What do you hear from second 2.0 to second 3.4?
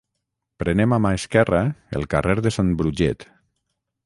el carrer de Sant Bruget